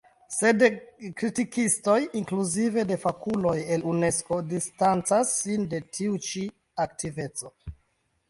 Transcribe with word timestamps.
Sed 0.35 0.63
kritikistoj, 1.17 1.97
inkluzive 2.21 2.85
de 2.91 2.95
fakuloj 3.03 3.53
el 3.75 3.85
Unesko, 3.91 4.39
distancas 4.55 5.33
sin 5.43 5.67
de 5.75 5.83
tiu 5.99 6.15
ĉi 6.29 6.41
aktiveco. 6.87 7.53